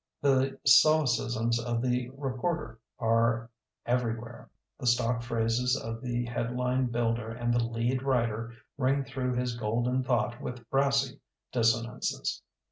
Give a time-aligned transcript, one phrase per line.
[0.19, 3.51] The solecisms of the reporter are
[3.85, 4.49] every where.
[4.79, 9.55] The stock phrases of the head line builder and the "lead" writer ring through his
[9.55, 11.19] golden thought with brassy
[11.51, 12.41] dissonances.